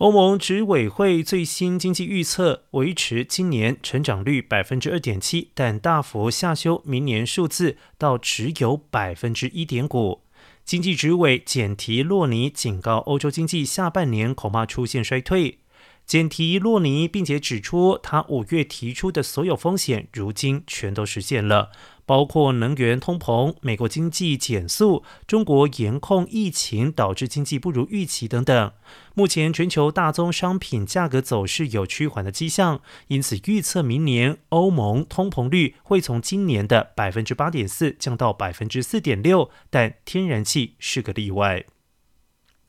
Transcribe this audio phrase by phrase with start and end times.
[0.00, 10.22] 欧盟执委会最新经济预测维持今年成长率百分之二点七，但大幅下修明年数字到只有百分之一点五。
[10.64, 15.59] 经济执委简提洛尼警告，欧洲经济下半年恐怕出现衰退。
[16.10, 21.70] 简提洛尼，并且指出，他五月提出的所有风险，如今全都实现了，
[22.04, 28.72] 包括能源通膨、美国经济减速、中国严控疫情导致经济不如预期等等。
[29.14, 41.66] 目前全球大宗商品价格走势有趋缓的迹象，因此预测明年欧盟通膨率会从今年的百分之八点四降到百分之四点六，但天然气是个例外。